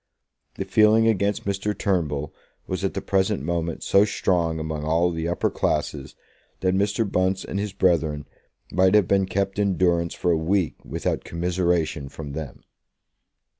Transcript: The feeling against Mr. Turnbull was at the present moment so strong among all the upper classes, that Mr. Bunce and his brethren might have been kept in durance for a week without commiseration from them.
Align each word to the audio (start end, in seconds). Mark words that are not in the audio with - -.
The 0.55 0.65
feeling 0.65 1.07
against 1.07 1.45
Mr. 1.45 1.77
Turnbull 1.77 2.33
was 2.65 2.83
at 2.83 2.95
the 2.95 3.03
present 3.03 3.43
moment 3.43 3.83
so 3.83 4.03
strong 4.03 4.59
among 4.59 4.83
all 4.83 5.11
the 5.11 5.27
upper 5.27 5.51
classes, 5.51 6.15
that 6.61 6.73
Mr. 6.73 7.07
Bunce 7.07 7.45
and 7.45 7.59
his 7.59 7.71
brethren 7.71 8.25
might 8.71 8.95
have 8.95 9.07
been 9.07 9.27
kept 9.27 9.59
in 9.59 9.77
durance 9.77 10.15
for 10.15 10.31
a 10.31 10.35
week 10.37 10.83
without 10.83 11.23
commiseration 11.23 12.09
from 12.09 12.31
them. 12.33 12.63